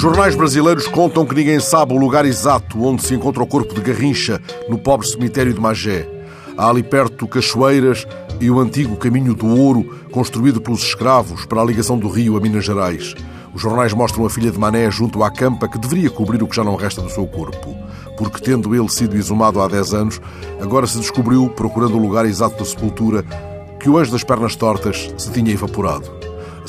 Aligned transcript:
Os 0.00 0.02
jornais 0.02 0.34
brasileiros 0.34 0.86
contam 0.88 1.26
que 1.26 1.34
ninguém 1.34 1.60
sabe 1.60 1.92
o 1.92 1.98
lugar 1.98 2.24
exato 2.24 2.82
onde 2.82 3.02
se 3.02 3.14
encontra 3.14 3.42
o 3.42 3.46
corpo 3.46 3.74
de 3.74 3.82
Garrincha, 3.82 4.40
no 4.66 4.78
pobre 4.78 5.06
cemitério 5.06 5.52
de 5.52 5.60
Magé. 5.60 6.08
Há 6.56 6.70
ali 6.70 6.82
perto 6.82 7.28
cachoeiras 7.28 8.06
e 8.40 8.50
o 8.50 8.58
antigo 8.58 8.96
caminho 8.96 9.34
do 9.34 9.46
ouro, 9.46 10.00
construído 10.10 10.58
pelos 10.58 10.82
escravos 10.84 11.44
para 11.44 11.60
a 11.60 11.64
ligação 11.66 11.98
do 11.98 12.08
Rio 12.08 12.34
a 12.38 12.40
Minas 12.40 12.64
Gerais. 12.64 13.14
Os 13.52 13.60
jornais 13.60 13.92
mostram 13.92 14.24
a 14.24 14.30
filha 14.30 14.50
de 14.50 14.58
Mané 14.58 14.90
junto 14.90 15.22
à 15.22 15.30
campa 15.30 15.68
que 15.68 15.76
deveria 15.78 16.08
cobrir 16.08 16.42
o 16.42 16.48
que 16.48 16.56
já 16.56 16.64
não 16.64 16.76
resta 16.76 17.02
do 17.02 17.10
seu 17.10 17.26
corpo. 17.26 17.76
Porque, 18.16 18.40
tendo 18.40 18.74
ele 18.74 18.88
sido 18.88 19.18
exumado 19.18 19.60
há 19.60 19.68
10 19.68 19.92
anos, 19.92 20.20
agora 20.62 20.86
se 20.86 20.96
descobriu, 20.96 21.50
procurando 21.50 21.98
o 21.98 22.02
lugar 22.02 22.24
exato 22.24 22.56
da 22.56 22.64
sepultura, 22.64 23.22
que 23.78 23.90
o 23.90 23.98
anjo 23.98 24.12
das 24.12 24.24
pernas 24.24 24.56
tortas 24.56 25.12
se 25.18 25.30
tinha 25.30 25.52
evaporado. 25.52 26.19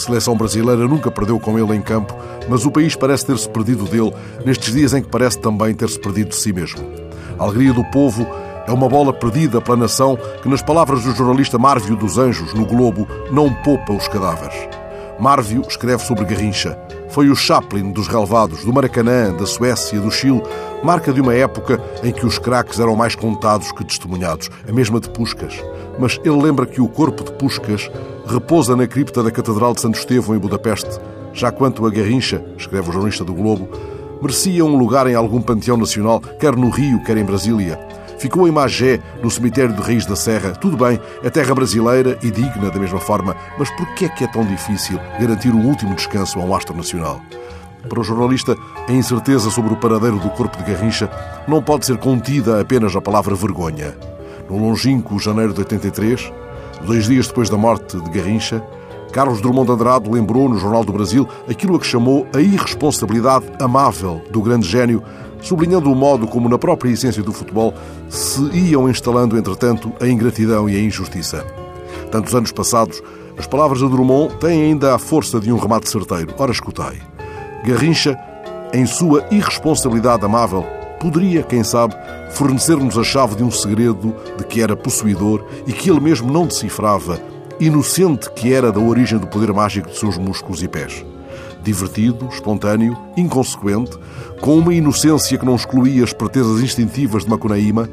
A 0.00 0.02
seleção 0.02 0.34
brasileira 0.34 0.88
nunca 0.88 1.10
perdeu 1.10 1.38
com 1.38 1.58
ele 1.58 1.76
em 1.76 1.82
campo, 1.82 2.16
mas 2.48 2.64
o 2.64 2.70
país 2.70 2.96
parece 2.96 3.26
ter-se 3.26 3.46
perdido 3.46 3.84
dele 3.84 4.14
nestes 4.46 4.72
dias 4.72 4.94
em 4.94 5.02
que 5.02 5.10
parece 5.10 5.38
também 5.38 5.74
ter-se 5.74 6.00
perdido 6.00 6.30
de 6.30 6.36
si 6.36 6.54
mesmo. 6.54 6.80
A 7.38 7.44
alegria 7.44 7.74
do 7.74 7.84
povo 7.84 8.26
é 8.66 8.72
uma 8.72 8.88
bola 8.88 9.12
perdida 9.12 9.60
pela 9.60 9.76
nação 9.76 10.18
que, 10.40 10.48
nas 10.48 10.62
palavras 10.62 11.02
do 11.02 11.14
jornalista 11.14 11.58
Marvio 11.58 11.96
dos 11.96 12.16
Anjos, 12.16 12.54
no 12.54 12.64
Globo, 12.64 13.06
não 13.30 13.52
poupa 13.52 13.92
os 13.92 14.08
cadáveres. 14.08 14.56
Marvio 15.18 15.66
escreve 15.68 16.02
sobre 16.02 16.24
Garrincha. 16.24 16.78
Foi 17.10 17.28
o 17.28 17.34
Chaplin 17.34 17.90
dos 17.90 18.06
relevados, 18.06 18.64
do 18.64 18.72
Maracanã, 18.72 19.32
da 19.34 19.44
Suécia, 19.44 20.00
do 20.00 20.10
Chile, 20.10 20.42
marca 20.82 21.12
de 21.12 21.20
uma 21.20 21.34
época 21.34 21.82
em 22.04 22.12
que 22.12 22.24
os 22.24 22.38
craques 22.38 22.78
eram 22.78 22.94
mais 22.94 23.16
contados 23.16 23.72
que 23.72 23.84
testemunhados, 23.84 24.48
a 24.68 24.72
mesma 24.72 25.00
de 25.00 25.10
Puscas. 25.10 25.62
Mas 25.98 26.20
ele 26.24 26.40
lembra 26.40 26.66
que 26.66 26.80
o 26.80 26.88
corpo 26.88 27.24
de 27.24 27.32
Puscas 27.32 27.90
repousa 28.26 28.76
na 28.76 28.86
cripta 28.86 29.24
da 29.24 29.30
Catedral 29.30 29.74
de 29.74 29.80
Santo 29.80 29.98
Estevão, 29.98 30.36
em 30.36 30.38
Budapeste, 30.38 31.00
já 31.32 31.50
quanto 31.50 31.84
a 31.84 31.90
Garrincha, 31.90 32.44
escreve 32.56 32.88
o 32.88 32.92
jornalista 32.92 33.24
do 33.24 33.34
Globo, 33.34 33.68
merecia 34.22 34.64
um 34.64 34.76
lugar 34.76 35.08
em 35.08 35.14
algum 35.16 35.42
panteão 35.42 35.76
nacional, 35.76 36.20
quer 36.20 36.54
no 36.54 36.70
Rio, 36.70 37.02
quer 37.02 37.16
em 37.16 37.24
Brasília. 37.24 37.89
Ficou 38.20 38.46
em 38.46 38.50
Magé, 38.50 39.00
no 39.22 39.30
cemitério 39.30 39.74
de 39.74 39.80
Raiz 39.80 40.04
da 40.04 40.14
Serra. 40.14 40.50
Tudo 40.50 40.76
bem, 40.76 41.00
é 41.24 41.30
terra 41.30 41.54
brasileira 41.54 42.18
e 42.22 42.30
digna 42.30 42.70
da 42.70 42.78
mesma 42.78 43.00
forma, 43.00 43.34
mas 43.58 43.70
por 43.70 43.94
que 43.94 44.04
é 44.04 44.08
que 44.10 44.24
é 44.24 44.26
tão 44.26 44.44
difícil 44.44 45.00
garantir 45.18 45.48
o 45.48 45.58
último 45.58 45.94
descanso 45.94 46.38
a 46.38 46.44
um 46.44 46.54
astro 46.54 46.76
nacional? 46.76 47.18
Para 47.88 47.98
o 47.98 48.04
jornalista, 48.04 48.54
a 48.86 48.92
incerteza 48.92 49.50
sobre 49.50 49.72
o 49.72 49.76
paradeiro 49.76 50.18
do 50.18 50.28
corpo 50.28 50.58
de 50.58 50.70
Garrincha 50.70 51.10
não 51.48 51.62
pode 51.62 51.86
ser 51.86 51.96
contida 51.96 52.60
apenas 52.60 52.94
na 52.94 53.00
palavra 53.00 53.34
vergonha. 53.34 53.96
No 54.50 54.58
longínquo 54.58 55.18
janeiro 55.18 55.54
de 55.54 55.60
83, 55.60 56.30
dois 56.84 57.06
dias 57.06 57.26
depois 57.26 57.48
da 57.48 57.56
morte 57.56 57.98
de 57.98 58.10
Garrincha, 58.10 58.62
Carlos 59.14 59.40
Drummond 59.40 59.66
de 59.66 59.72
Andrade 59.72 60.10
lembrou 60.10 60.46
no 60.46 60.58
Jornal 60.58 60.84
do 60.84 60.92
Brasil 60.92 61.26
aquilo 61.48 61.76
a 61.76 61.80
que 61.80 61.86
chamou 61.86 62.26
a 62.34 62.40
irresponsabilidade 62.40 63.46
amável 63.58 64.20
do 64.30 64.42
grande 64.42 64.68
gênio, 64.68 65.02
sublinhando 65.40 65.90
o 65.90 65.94
modo 65.94 66.26
como, 66.26 66.48
na 66.48 66.58
própria 66.58 66.90
essência 66.90 67.22
do 67.22 67.32
futebol, 67.32 67.74
se 68.08 68.42
iam 68.52 68.88
instalando, 68.88 69.38
entretanto, 69.38 69.92
a 70.00 70.06
ingratidão 70.06 70.68
e 70.68 70.76
a 70.76 70.80
injustiça. 70.80 71.44
Tantos 72.10 72.34
anos 72.34 72.52
passados, 72.52 73.02
as 73.38 73.46
palavras 73.46 73.78
de 73.78 73.88
Drummond 73.88 74.36
têm 74.36 74.62
ainda 74.62 74.94
a 74.94 74.98
força 74.98 75.40
de 75.40 75.52
um 75.52 75.56
remate 75.56 75.88
certeiro. 75.88 76.34
Ora, 76.38 76.52
escutai. 76.52 77.00
Garrincha, 77.64 78.18
em 78.72 78.86
sua 78.86 79.24
irresponsabilidade 79.30 80.24
amável, 80.24 80.64
poderia, 81.00 81.42
quem 81.42 81.64
sabe, 81.64 81.94
fornecer-nos 82.32 82.98
a 82.98 83.02
chave 83.02 83.36
de 83.36 83.42
um 83.42 83.50
segredo 83.50 84.14
de 84.36 84.44
que 84.44 84.60
era 84.60 84.76
possuidor 84.76 85.44
e 85.66 85.72
que 85.72 85.90
ele 85.90 86.00
mesmo 86.00 86.30
não 86.30 86.46
decifrava 86.46 87.20
inocente 87.58 88.30
que 88.30 88.52
era 88.52 88.72
da 88.72 88.80
origem 88.80 89.18
do 89.18 89.26
poder 89.26 89.52
mágico 89.52 89.90
de 89.90 89.98
seus 89.98 90.16
músculos 90.16 90.62
e 90.62 90.68
pés. 90.68 91.04
Divertido, 91.62 92.28
espontâneo, 92.30 92.96
inconsequente, 93.16 93.98
com 94.40 94.58
uma 94.58 94.74
inocência 94.74 95.36
que 95.36 95.44
não 95.44 95.56
excluía 95.56 96.04
as 96.04 96.12
pretensas 96.12 96.62
instintivas 96.62 97.24
de 97.24 97.30
Macunaíma, 97.30 97.88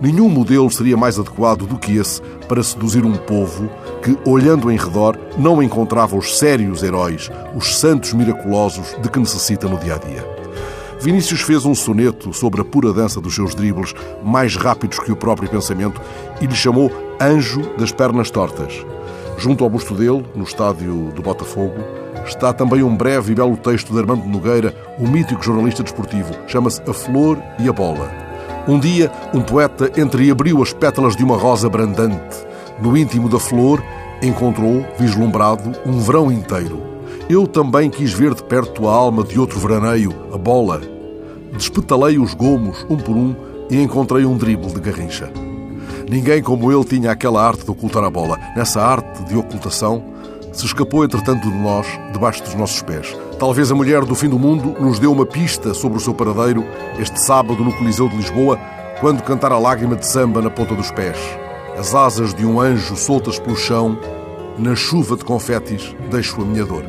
nenhum 0.00 0.28
modelo 0.28 0.70
seria 0.70 0.96
mais 0.96 1.18
adequado 1.18 1.66
do 1.66 1.78
que 1.78 1.96
esse 1.96 2.22
para 2.48 2.62
seduzir 2.62 3.04
um 3.04 3.16
povo 3.16 3.68
que, 4.02 4.16
olhando 4.24 4.70
em 4.70 4.76
redor, 4.76 5.18
não 5.36 5.62
encontrava 5.62 6.16
os 6.16 6.38
sérios 6.38 6.82
heróis, 6.82 7.30
os 7.54 7.76
santos 7.78 8.12
miraculosos 8.12 8.96
de 9.02 9.08
que 9.08 9.18
necessita 9.18 9.68
no 9.68 9.78
dia 9.78 9.96
a 9.96 9.98
dia. 9.98 10.40
Vinícius 11.00 11.40
fez 11.40 11.64
um 11.64 11.74
soneto 11.74 12.32
sobre 12.32 12.60
a 12.60 12.64
pura 12.64 12.92
dança 12.92 13.20
dos 13.20 13.34
seus 13.34 13.54
dribles, 13.54 13.94
mais 14.22 14.54
rápidos 14.54 14.98
que 14.98 15.10
o 15.10 15.16
próprio 15.16 15.48
pensamento, 15.48 16.00
e 16.42 16.46
lhe 16.46 16.54
chamou 16.54 16.92
Anjo 17.18 17.62
das 17.78 17.90
Pernas 17.90 18.30
Tortas. 18.30 18.84
Junto 19.38 19.64
ao 19.64 19.70
busto 19.70 19.94
dele, 19.94 20.24
no 20.34 20.44
estádio 20.44 21.10
do 21.14 21.22
Botafogo, 21.22 21.82
está 22.24 22.52
também 22.52 22.82
um 22.82 22.96
breve 22.96 23.32
e 23.32 23.34
belo 23.34 23.56
texto 23.56 23.92
de 23.92 23.98
Armando 23.98 24.26
Nogueira, 24.26 24.74
o 24.98 25.06
mítico 25.06 25.42
jornalista 25.42 25.82
desportivo. 25.82 26.32
Chama-se 26.46 26.80
A 26.88 26.92
Flor 26.92 27.38
e 27.58 27.68
a 27.68 27.72
Bola. 27.72 28.10
Um 28.68 28.78
dia, 28.78 29.10
um 29.34 29.40
poeta 29.40 29.90
entreabriu 30.00 30.62
as 30.62 30.72
pétalas 30.72 31.16
de 31.16 31.24
uma 31.24 31.36
rosa 31.36 31.68
brandante. 31.68 32.46
No 32.80 32.96
íntimo 32.96 33.28
da 33.28 33.38
flor, 33.38 33.82
encontrou, 34.22 34.84
vislumbrado, 34.98 35.72
um 35.86 35.98
verão 35.98 36.30
inteiro. 36.30 36.82
Eu 37.28 37.46
também 37.46 37.88
quis 37.90 38.12
ver 38.12 38.34
de 38.34 38.42
perto 38.42 38.86
a 38.86 38.92
alma 38.92 39.24
de 39.24 39.38
outro 39.38 39.58
veraneio, 39.58 40.14
a 40.32 40.38
bola. 40.38 40.80
Despetalei 41.52 42.18
os 42.18 42.34
gomos, 42.34 42.86
um 42.88 42.96
por 42.96 43.16
um, 43.16 43.34
e 43.70 43.80
encontrei 43.80 44.24
um 44.24 44.36
drible 44.36 44.72
de 44.72 44.80
garrincha. 44.80 45.32
Ninguém 46.08 46.42
como 46.42 46.72
ele 46.72 46.84
tinha 46.84 47.12
aquela 47.12 47.46
arte 47.46 47.64
de 47.64 47.70
ocultar 47.70 48.02
a 48.02 48.10
bola. 48.10 48.36
Nessa 48.56 48.82
arte 48.82 49.22
de 49.24 49.36
ocultação, 49.36 50.02
se 50.60 50.66
escapou 50.66 51.02
entretanto 51.04 51.50
de 51.50 51.56
nós, 51.56 51.86
debaixo 52.12 52.42
dos 52.42 52.54
nossos 52.54 52.82
pés. 52.82 53.16
Talvez 53.38 53.70
a 53.72 53.74
mulher 53.74 54.04
do 54.04 54.14
fim 54.14 54.28
do 54.28 54.38
mundo 54.38 54.76
nos 54.78 54.98
deu 54.98 55.10
uma 55.10 55.24
pista 55.24 55.72
sobre 55.72 55.96
o 55.96 56.00
seu 56.00 56.12
paradeiro 56.12 56.62
este 56.98 57.18
sábado 57.18 57.64
no 57.64 57.72
Coliseu 57.72 58.10
de 58.10 58.16
Lisboa, 58.16 58.58
quando 59.00 59.22
cantar 59.22 59.52
a 59.52 59.58
lágrima 59.58 59.96
de 59.96 60.06
samba 60.06 60.42
na 60.42 60.50
ponta 60.50 60.74
dos 60.74 60.90
pés. 60.90 61.16
As 61.78 61.94
asas 61.94 62.34
de 62.34 62.44
um 62.44 62.60
anjo 62.60 62.94
soltas 62.94 63.38
pelo 63.38 63.56
chão, 63.56 63.98
na 64.58 64.76
chuva 64.76 65.16
de 65.16 65.24
confetes, 65.24 65.96
deixo 66.10 66.42
a 66.42 66.44
minha 66.44 66.66
dor. 66.66 66.84